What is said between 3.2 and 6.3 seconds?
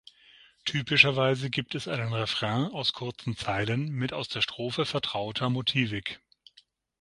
Zeilen mit aus der Strophe vertrauter Motivik.